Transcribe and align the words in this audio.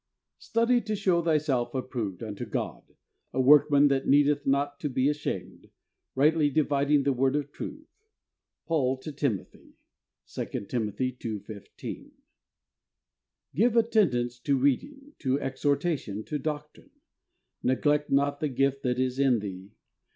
"Study 0.39 0.81
to 0.81 0.95
show 0.95 1.21
thyself 1.21 1.75
approved 1.75 2.23
unto 2.23 2.43
God, 2.43 2.95
a 3.33 3.39
workman 3.39 3.87
that 3.89 4.07
needeth 4.07 4.47
not 4.47 4.79
to 4.79 4.89
he 4.91 5.07
ashamed, 5.07 5.69
right 6.15 6.35
ly 6.35 6.47
dividing 6.49 7.03
the 7.03 7.13
word 7.13 7.35
of 7.35 7.51
truth.— 7.51 7.85
Paul 8.67 8.97
to 8.97 9.11
Timo 9.13 9.45
thy." 9.51 10.45
(2 10.47 10.65
Tim. 10.65 10.91
2: 10.91 11.39
15.) 11.41 12.11
"Give 13.53 13.75
attendance 13.75 14.39
to 14.39 14.57
reading, 14.57 15.13
to 15.19 15.39
exhortation, 15.39 16.23
to 16.23 16.39
doctrine. 16.39 16.89
Neglect 17.61 18.09
not 18.09 18.39
the 18.39 18.49
gift 18.49 18.81
that 18.81 18.97
is 18.97 19.19
in 19.19 19.37
thee. 19.37 19.69